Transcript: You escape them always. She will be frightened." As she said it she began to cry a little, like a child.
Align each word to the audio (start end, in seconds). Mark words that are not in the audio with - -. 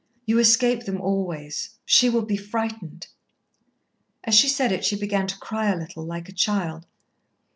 You 0.25 0.39
escape 0.39 0.85
them 0.85 0.99
always. 0.99 1.77
She 1.85 2.09
will 2.09 2.23
be 2.23 2.35
frightened." 2.35 3.05
As 4.23 4.33
she 4.33 4.47
said 4.47 4.71
it 4.71 4.83
she 4.83 4.95
began 4.95 5.27
to 5.27 5.37
cry 5.37 5.69
a 5.69 5.75
little, 5.77 6.03
like 6.03 6.27
a 6.27 6.31
child. 6.33 6.87